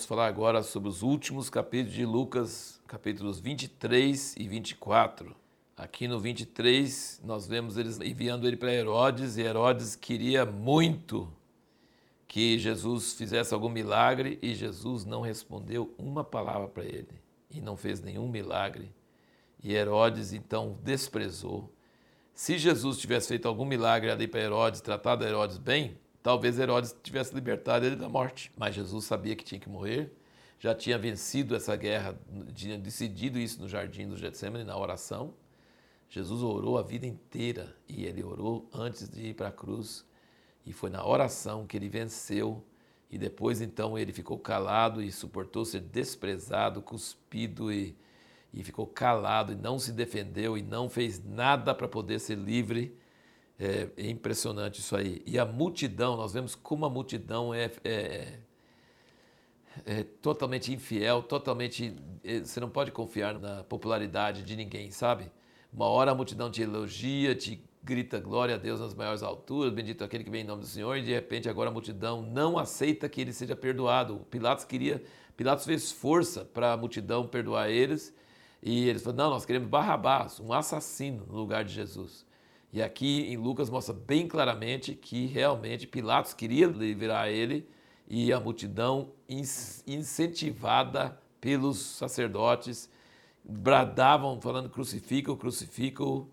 [0.00, 5.36] vamos falar agora sobre os últimos capítulos de Lucas, capítulos 23 e 24.
[5.76, 11.30] Aqui no 23, nós vemos eles enviando ele para Herodes, e Herodes queria muito
[12.26, 17.76] que Jesus fizesse algum milagre, e Jesus não respondeu uma palavra para ele, e não
[17.76, 18.90] fez nenhum milagre.
[19.62, 21.70] E Herodes então desprezou.
[22.32, 27.34] Se Jesus tivesse feito algum milagre ali para Herodes, tratado Herodes bem, talvez Herodes tivesse
[27.34, 28.52] libertado ele da morte.
[28.56, 30.12] Mas Jesus sabia que tinha que morrer,
[30.58, 32.18] já tinha vencido essa guerra,
[32.54, 35.34] tinha decidido isso no jardim do Getsemane, na oração.
[36.08, 40.04] Jesus orou a vida inteira e ele orou antes de ir para a cruz.
[40.66, 42.64] E foi na oração que ele venceu.
[43.10, 47.96] E depois, então, ele ficou calado e suportou ser desprezado, cuspido e,
[48.52, 52.96] e ficou calado e não se defendeu e não fez nada para poder ser livre
[53.60, 55.22] é, é, impressionante isso aí.
[55.26, 58.38] E a multidão, nós vemos como a multidão é, é,
[59.84, 61.94] é totalmente infiel, totalmente.
[62.24, 65.30] É, você não pode confiar na popularidade de ninguém, sabe?
[65.70, 70.02] Uma hora a multidão te elogia, te grita glória a Deus nas maiores alturas, bendito
[70.02, 73.08] aquele que vem em nome do Senhor, e de repente agora a multidão não aceita
[73.10, 74.26] que ele seja perdoado.
[74.30, 75.02] Pilatos queria,
[75.36, 78.14] Pilatos fez força para a multidão perdoar eles,
[78.62, 82.29] e eles falaram: não, nós queremos Barrabás, um assassino no lugar de Jesus.
[82.72, 87.66] E aqui em Lucas mostra bem claramente que realmente Pilatos queria livrar ele
[88.08, 89.10] e a multidão
[89.86, 92.88] incentivada pelos sacerdotes
[93.44, 96.28] bradavam falando crucifica-o, crucifica-o.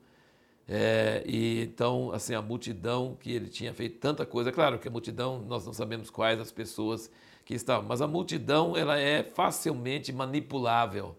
[0.67, 4.91] É, e então, assim, a multidão que ele tinha feito tanta coisa, claro que a
[4.91, 7.09] multidão, nós não sabemos quais as pessoas
[7.45, 11.15] que estavam, mas a multidão ela é facilmente manipulável.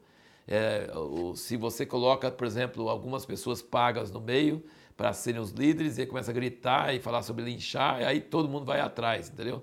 [0.48, 0.90] É,
[1.36, 4.64] se você coloca, por exemplo, algumas pessoas pagas no meio,
[4.96, 8.64] para serem os líderes, e começa a gritar e falar sobre linchar, aí todo mundo
[8.64, 9.62] vai atrás, entendeu?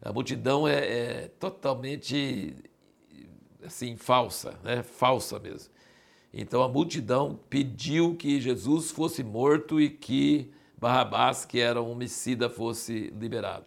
[0.00, 2.54] A multidão é, é totalmente
[3.64, 4.82] assim falsa, né?
[4.82, 5.72] Falsa mesmo.
[6.32, 12.50] Então a multidão pediu que Jesus fosse morto e que Barrabás, que era um homicida,
[12.50, 13.64] fosse liberado.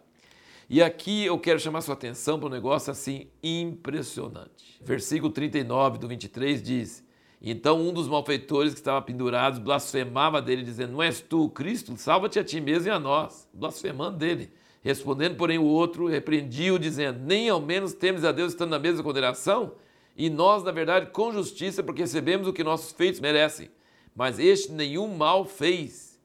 [0.70, 4.78] E aqui eu quero chamar sua atenção para um negócio assim impressionante.
[4.80, 7.04] Versículo 39 do 23 diz:
[7.42, 11.96] então um dos malfeitores que estava pendurados blasfemava dele, dizendo: Não és tu, Cristo?
[11.96, 13.48] Salva-te a ti mesmo e a nós.
[13.52, 14.52] Blasfemando dele.
[14.82, 19.02] Respondendo, porém, o outro repreendia-o, dizendo: Nem ao menos temes a Deus estando na mesma
[19.02, 19.72] condenação?
[20.14, 23.70] E nós, na verdade, com justiça, porque recebemos o que nossos feitos merecem.
[24.14, 26.20] Mas este nenhum mal fez.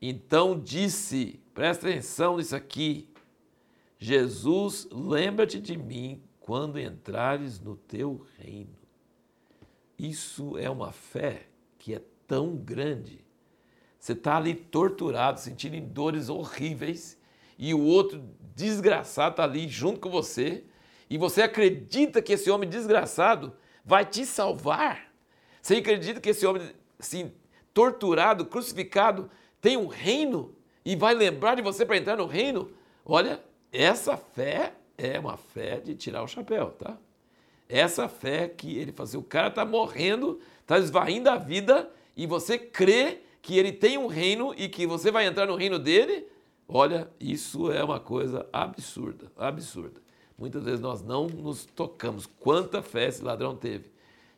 [0.00, 3.09] Então disse: Presta atenção nisso aqui.
[4.02, 8.74] Jesus, lembra-te de mim quando entrares no teu reino.
[9.98, 11.46] Isso é uma fé
[11.78, 13.22] que é tão grande.
[13.98, 17.18] Você está ali torturado, sentindo dores horríveis,
[17.58, 18.24] e o outro
[18.56, 20.64] desgraçado está ali junto com você,
[21.10, 23.52] e você acredita que esse homem desgraçado
[23.84, 25.12] vai te salvar.
[25.60, 27.32] Você acredita que esse homem, assim,
[27.74, 29.28] torturado, crucificado,
[29.60, 32.72] tem um reino e vai lembrar de você para entrar no reino?
[33.04, 36.96] Olha, essa fé é uma fé de tirar o chapéu, tá?
[37.68, 39.18] Essa fé que ele fazia.
[39.18, 44.06] O cara está morrendo, está esvaindo a vida e você crê que ele tem um
[44.06, 46.26] reino e que você vai entrar no reino dele.
[46.68, 50.00] Olha, isso é uma coisa absurda, absurda.
[50.36, 52.26] Muitas vezes nós não nos tocamos.
[52.26, 53.90] Quanta fé esse ladrão teve.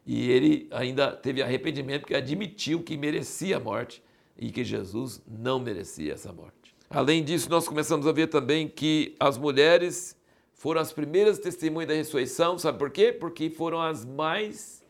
[0.04, 4.02] E ele ainda teve arrependimento porque admitiu que merecia a morte
[4.36, 6.61] e que Jesus não merecia essa morte.
[6.94, 10.14] Além disso, nós começamos a ver também que as mulheres
[10.52, 13.10] foram as primeiras testemunhas da ressurreição, sabe por quê?
[13.10, 14.84] Porque foram as mais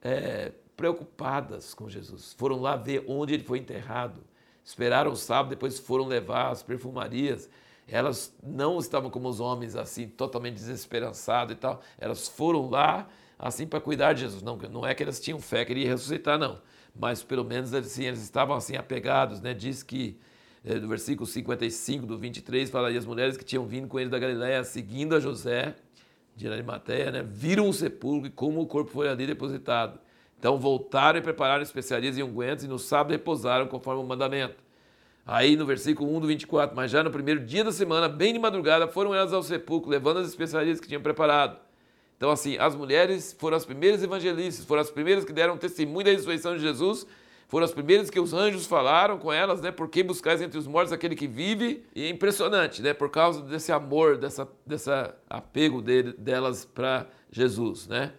[0.00, 2.34] é, preocupadas com Jesus.
[2.38, 4.22] Foram lá ver onde ele foi enterrado.
[4.64, 7.50] Esperaram o sábado, depois foram levar as perfumarias.
[7.86, 11.82] Elas não estavam como os homens, assim, totalmente desesperançados e tal.
[11.98, 13.06] Elas foram lá,
[13.38, 14.42] assim, para cuidar de Jesus.
[14.42, 16.62] Não, não é que elas tinham fé que ele ia ressuscitar, não.
[16.98, 19.52] Mas pelo menos assim, eles estavam assim apegados, né?
[19.52, 20.18] Diz que
[20.74, 24.18] do versículo 55 do 23, fala aí as mulheres que tinham vindo com ele da
[24.18, 25.76] Galiléia, seguindo a José,
[26.34, 29.98] de Arimateia, né, viram o sepulcro e como o corpo foi ali depositado.
[30.38, 34.56] Então voltaram e prepararam especiarias e ungüentos e no sábado repousaram conforme o mandamento.
[35.24, 38.38] Aí no versículo 1 do 24, mas já no primeiro dia da semana, bem de
[38.38, 41.58] madrugada, foram elas ao sepulcro, levando as especiarias que tinham preparado.
[42.16, 46.10] Então, assim, as mulheres foram as primeiras evangelistas, foram as primeiras que deram testemunho da
[46.12, 47.06] ressurreição de Jesus
[47.48, 49.70] foram as primeiras que os anjos falaram com elas, né?
[49.70, 51.84] Por que buscais entre os mortos aquele que vive?
[51.94, 52.92] E é impressionante, né?
[52.92, 58.14] Por causa desse amor, dessa, dessa apego dele, delas para Jesus, né?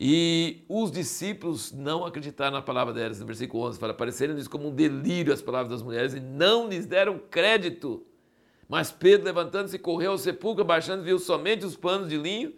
[0.00, 3.18] E os discípulos não acreditaram na palavra delas.
[3.18, 6.86] No versículo 11 fala, pareceram-lhes como um delírio as palavras das mulheres e não lhes
[6.86, 8.06] deram crédito.
[8.68, 12.52] Mas Pedro, levantando-se, correu ao sepulcro, abaixando, viu somente os panos de linho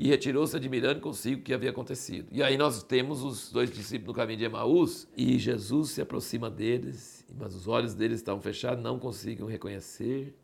[0.00, 2.26] e retirou-se admirando consigo o que havia acontecido.
[2.32, 6.48] E aí nós temos os dois discípulos no caminho de Emaús e Jesus se aproxima
[6.48, 10.34] deles, mas os olhos deles estavam fechados, não conseguiam reconhecer.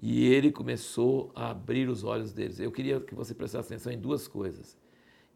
[0.00, 2.58] E ele começou a abrir os olhos deles.
[2.58, 4.78] Eu queria que você prestasse atenção em duas coisas.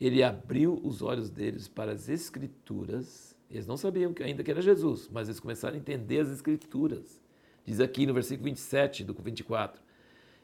[0.01, 3.37] Ele abriu os olhos deles para as Escrituras.
[3.51, 7.21] Eles não sabiam ainda que era Jesus, mas eles começaram a entender as Escrituras.
[7.67, 9.83] Diz aqui no versículo 27 do 24.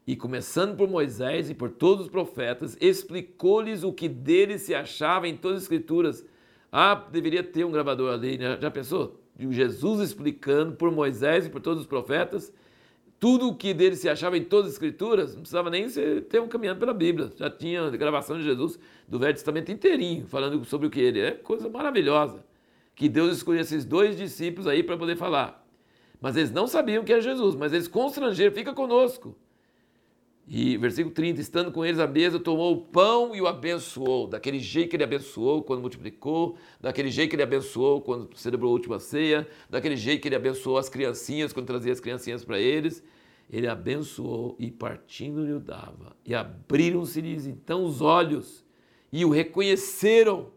[0.06, 5.26] E começando por Moisés e por todos os profetas, explicou-lhes o que deles se achava
[5.26, 6.24] em todas as Escrituras.
[6.70, 8.58] Ah, deveria ter um gravador ali, né?
[8.60, 9.20] já pensou?
[9.50, 12.52] Jesus explicando por Moisés e por todos os profetas
[13.18, 16.48] tudo o que dele se achava em todas as escrituras, não precisava nem ter um
[16.48, 17.30] caminhando pela Bíblia.
[17.36, 18.78] Já tinha gravação de Jesus
[19.08, 21.30] do Velho Testamento inteirinho, falando sobre o que ele é.
[21.30, 22.44] Coisa maravilhosa.
[22.94, 25.66] Que Deus escolheu esses dois discípulos aí para poder falar.
[26.20, 29.36] Mas eles não sabiam que era Jesus, mas eles constrangeram, fica conosco.
[30.48, 34.28] E versículo 30, estando com eles à mesa, tomou o pão e o abençoou.
[34.28, 38.72] Daquele jeito que ele abençoou quando multiplicou, daquele jeito que ele abençoou quando celebrou a
[38.72, 43.02] última ceia, daquele jeito que ele abençoou as criancinhas quando trazia as criancinhas para eles.
[43.50, 46.16] Ele abençoou e partindo-lhe o dava.
[46.24, 48.64] E abriram-se-lhes então os olhos
[49.12, 50.52] e o reconheceram.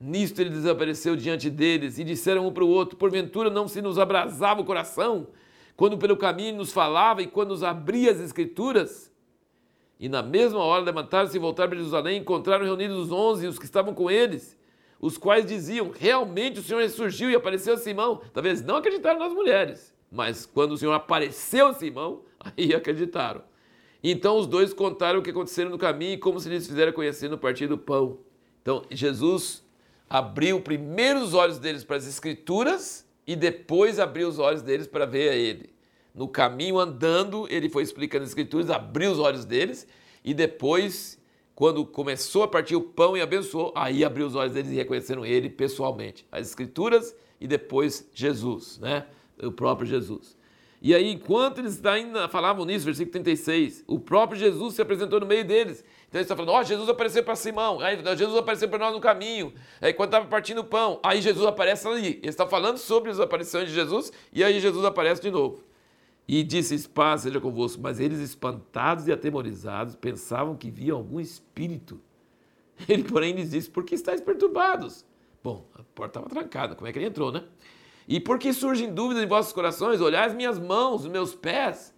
[0.00, 3.96] Nisto ele desapareceu diante deles e disseram um para o outro: Porventura não se nos
[3.96, 5.28] abrasava o coração
[5.76, 9.12] quando pelo caminho nos falava e quando nos abria as Escrituras.
[9.98, 13.58] E na mesma hora levantaram-se e voltaram para Jerusalém, encontraram reunidos os onze e os
[13.58, 14.58] que estavam com eles,
[15.00, 18.20] os quais diziam: Realmente o Senhor ressurgiu e apareceu a Simão.
[18.32, 22.22] Talvez não acreditaram nas mulheres, mas quando o Senhor apareceu a Simão,
[22.56, 23.42] aí acreditaram.
[24.02, 27.30] Então os dois contaram o que aconteceu no caminho e como se lhes fizera conhecer
[27.30, 28.18] no partir do pão.
[28.60, 29.64] Então Jesus
[30.10, 35.06] abriu primeiro os olhos deles para as Escrituras e depois abriu os olhos deles para
[35.06, 35.70] ver a ele.
[36.14, 39.86] No caminho andando, ele foi explicando as escrituras, abriu os olhos deles
[40.24, 41.18] e depois,
[41.54, 45.24] quando começou a partir o pão e abençoou, aí abriu os olhos deles e reconheceram
[45.24, 46.26] ele pessoalmente.
[46.30, 49.06] As escrituras e depois Jesus, né?
[49.42, 50.36] O próprio Jesus.
[50.82, 55.26] E aí, enquanto eles ainda falavam nisso, versículo 36, o próprio Jesus se apresentou no
[55.26, 58.68] meio deles então ele está falando, ó, oh, Jesus apareceu para Simão, aí Jesus apareceu
[58.68, 59.50] para nós no caminho,
[59.80, 62.18] aí quando estava partindo o pão, aí Jesus aparece ali.
[62.18, 65.64] Ele está falando sobre as aparições de Jesus, e aí Jesus aparece de novo.
[66.28, 67.80] E disse, paz seja convosco.
[67.80, 71.98] Mas eles, espantados e atemorizados, pensavam que via algum espírito.
[72.86, 75.06] Ele, porém, lhes disse, por que estáis perturbados?
[75.42, 77.42] Bom, a porta estava trancada, como é que ele entrou, né?
[78.06, 80.00] E por que surgem dúvidas em vossos corações?
[80.00, 81.94] Olhai as minhas mãos, os meus pés,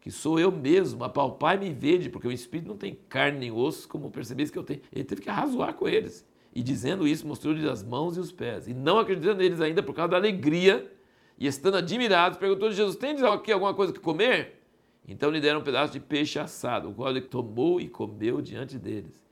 [0.00, 3.50] que sou eu mesmo, apalpai e me vede, porque o Espírito não tem carne nem
[3.50, 4.80] osso, como percebeis que eu tenho.
[4.92, 6.26] Ele teve que arrazoar com eles.
[6.54, 8.68] E dizendo isso, mostrou-lhes as mãos e os pés.
[8.68, 10.90] E não acreditando neles ainda por causa da alegria,
[11.38, 14.62] e estando admirados, perguntou de Jesus: Tem aqui alguma coisa que comer?
[15.06, 18.78] Então lhe deram um pedaço de peixe assado, o qual ele tomou e comeu diante
[18.78, 19.25] deles.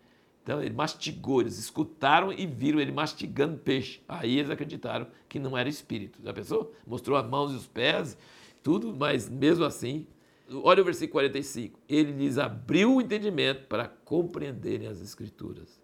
[0.44, 4.00] Então ele mastigou, eles escutaram e viram ele mastigando peixe.
[4.06, 6.20] Aí eles acreditaram que não era espírito.
[6.23, 6.73] Já pensou?
[6.87, 8.17] Mostrou as mãos e os pés,
[8.62, 10.06] tudo, mas mesmo assim
[10.50, 11.81] Olha o versículo 45.
[11.88, 15.81] Ele lhes abriu o entendimento para compreenderem as Escrituras.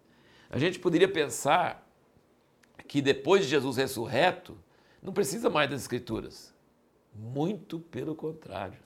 [0.49, 1.87] A gente poderia pensar
[2.87, 4.57] que depois de Jesus ressurreto,
[5.01, 6.53] não precisa mais das Escrituras.
[7.13, 8.79] Muito pelo contrário.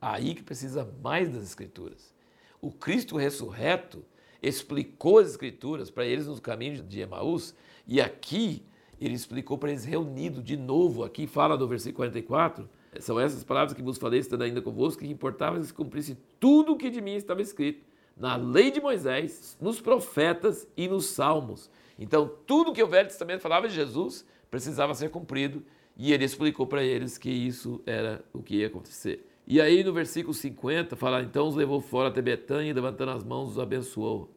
[0.00, 2.12] Aí que precisa mais das Escrituras.
[2.60, 4.04] O Cristo ressurreto
[4.48, 7.54] explicou as Escrituras para eles nos caminhos de Emaús,
[7.86, 8.62] e aqui
[9.00, 11.04] ele explicou para eles reunido de novo.
[11.04, 12.68] Aqui fala do versículo 44
[13.00, 16.72] são essas palavras que vos falei, estando ainda convosco, que importava que se cumprisse tudo
[16.72, 17.84] o que de mim estava escrito,
[18.16, 21.68] na lei de Moisés, nos profetas e nos salmos.
[21.98, 25.64] Então, tudo que o Velho Testamento falava de Jesus precisava ser cumprido,
[25.96, 29.26] e ele explicou para eles que isso era o que ia acontecer.
[29.46, 33.22] E aí no versículo 50 fala, então os levou fora até Betânia e levantando as
[33.22, 34.33] mãos os abençoou.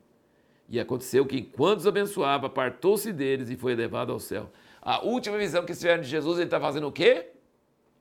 [0.69, 4.51] E aconteceu que enquanto os abençoava, apartou-se deles e foi levado ao céu.
[4.81, 7.31] A última visão que tiveram de Jesus, ele está fazendo o quê?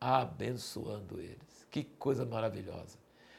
[0.00, 1.66] abençoando eles.
[1.70, 2.98] Que coisa maravilhosa.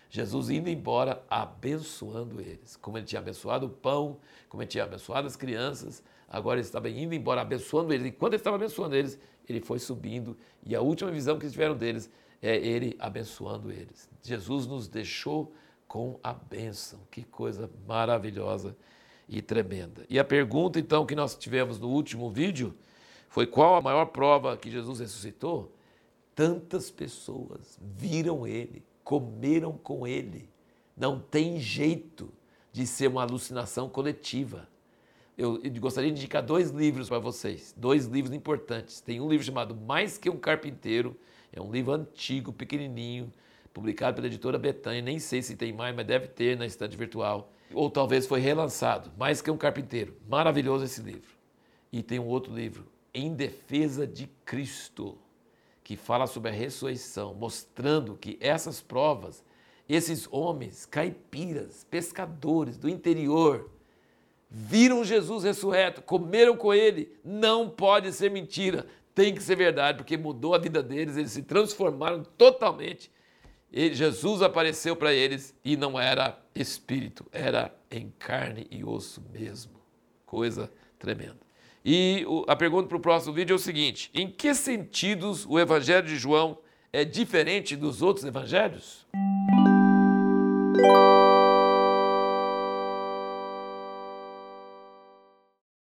[0.09, 2.75] Jesus indo embora abençoando eles.
[2.77, 4.17] Como ele tinha abençoado o pão,
[4.47, 8.07] como ele tinha abençoado as crianças, agora ele estava indo embora abençoando eles.
[8.07, 10.37] Enquanto ele estava abençoando eles, ele foi subindo.
[10.65, 12.09] E a última visão que tiveram deles
[12.41, 14.09] é ele abençoando eles.
[14.21, 15.53] Jesus nos deixou
[15.87, 16.99] com a bênção.
[17.11, 18.75] Que coisa maravilhosa
[19.27, 20.05] e tremenda.
[20.09, 22.75] E a pergunta, então, que nós tivemos no último vídeo
[23.29, 25.73] foi qual a maior prova que Jesus ressuscitou?
[26.33, 30.49] Tantas pessoas viram ele, comeram com ele.
[30.95, 32.31] Não tem jeito
[32.71, 34.67] de ser uma alucinação coletiva.
[35.37, 39.01] Eu, gostaria de indicar dois livros para vocês, dois livros importantes.
[39.01, 41.15] Tem um livro chamado Mais que um Carpinteiro,
[41.51, 43.31] é um livro antigo, pequenininho,
[43.73, 47.51] publicado pela editora Betânia, nem sei se tem mais, mas deve ter na estante virtual.
[47.73, 50.15] Ou talvez foi relançado, Mais que um Carpinteiro.
[50.27, 51.35] Maravilhoso esse livro.
[51.91, 55.17] E tem um outro livro, Em Defesa de Cristo,
[55.83, 59.43] que fala sobre a ressurreição, mostrando que essas provas,
[59.87, 63.69] esses homens caipiras, pescadores do interior,
[64.49, 70.17] viram Jesus ressurreto, comeram com ele, não pode ser mentira, tem que ser verdade, porque
[70.17, 73.09] mudou a vida deles, eles se transformaram totalmente.
[73.71, 79.73] E Jesus apareceu para eles e não era espírito, era em carne e osso mesmo.
[80.25, 81.47] Coisa tremenda.
[81.83, 86.07] E a pergunta para o próximo vídeo é o seguinte: em que sentidos o Evangelho
[86.07, 86.57] de João
[86.91, 89.05] é diferente dos outros evangelhos?